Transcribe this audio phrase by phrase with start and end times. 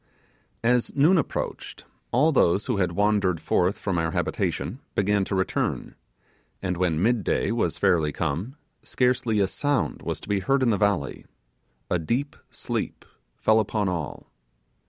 [0.63, 5.93] As noon approached, all those who had wandered forth from our habitation, began to return;
[6.59, 10.75] and when midday was fairly come scarcely a sound was to be heard in the
[10.77, 11.27] valley:
[11.87, 14.31] a deep sleep fell upon all.